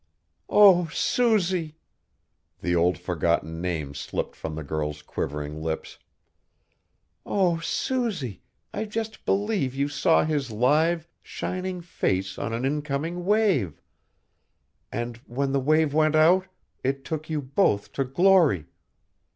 [0.49, 0.87] "Oh!
[0.87, 1.77] Susy,"
[2.59, 5.99] the old forgotten name slipped from the girl's quivering lips.
[7.23, 7.59] "Oh!
[7.59, 8.41] Susy,
[8.73, 13.79] I just believe you saw his live, shining face on an incoming wave!
[14.91, 16.47] And when the wave went out,
[16.83, 18.65] it took you both to glory!